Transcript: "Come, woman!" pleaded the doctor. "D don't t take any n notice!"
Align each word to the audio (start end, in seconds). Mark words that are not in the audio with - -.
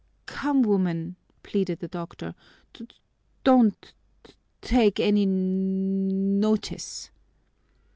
"Come, 0.25 0.63
woman!" 0.63 1.15
pleaded 1.43 1.77
the 1.79 1.87
doctor. 1.87 2.33
"D 2.73 2.87
don't 3.43 3.93
t 4.23 4.33
take 4.63 4.99
any 4.99 5.21
n 5.21 6.39
notice!" 6.39 7.11